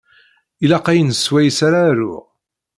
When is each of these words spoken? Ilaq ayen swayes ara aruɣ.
Ilaq 0.63 0.85
ayen 0.91 1.11
swayes 1.23 1.59
ara 1.67 1.79
aruɣ. 1.89 2.23